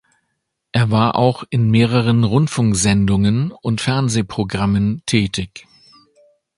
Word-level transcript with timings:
Er 0.71 0.89
war 0.89 1.15
auch 1.15 1.43
in 1.51 1.69
mehreren 1.69 2.23
Rundfunksendungen 2.23 3.51
und 3.51 3.81
Fernsehprogrammen 3.81 5.03
tätig. 5.05 5.67